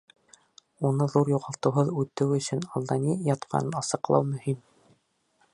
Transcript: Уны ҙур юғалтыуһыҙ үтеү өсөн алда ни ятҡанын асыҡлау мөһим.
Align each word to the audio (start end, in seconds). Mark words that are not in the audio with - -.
Уны 0.89 1.07
ҙур 1.15 1.29
юғалтыуһыҙ 1.33 1.93
үтеү 2.05 2.39
өсөн 2.39 2.65
алда 2.81 2.99
ни 3.07 3.15
ятҡанын 3.31 3.81
асыҡлау 3.85 4.29
мөһим. 4.35 4.61